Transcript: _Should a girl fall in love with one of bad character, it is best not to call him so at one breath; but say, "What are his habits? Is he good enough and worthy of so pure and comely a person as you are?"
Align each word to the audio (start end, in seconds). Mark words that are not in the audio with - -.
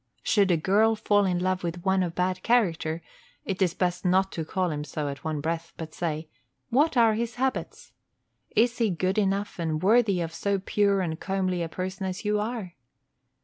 _Should 0.23 0.49
a 0.49 0.57
girl 0.57 0.95
fall 0.95 1.25
in 1.27 1.37
love 1.37 1.63
with 1.63 1.85
one 1.85 2.01
of 2.01 2.15
bad 2.15 2.41
character, 2.41 3.03
it 3.45 3.61
is 3.61 3.75
best 3.75 4.03
not 4.03 4.31
to 4.31 4.43
call 4.43 4.71
him 4.71 4.83
so 4.83 5.07
at 5.09 5.23
one 5.23 5.41
breath; 5.41 5.73
but 5.77 5.93
say, 5.93 6.27
"What 6.71 6.97
are 6.97 7.13
his 7.13 7.35
habits? 7.35 7.91
Is 8.55 8.79
he 8.79 8.89
good 8.89 9.19
enough 9.19 9.59
and 9.59 9.79
worthy 9.83 10.19
of 10.19 10.33
so 10.33 10.57
pure 10.57 11.01
and 11.01 11.19
comely 11.19 11.61
a 11.61 11.69
person 11.69 12.07
as 12.07 12.25
you 12.25 12.39
are?" 12.39 12.73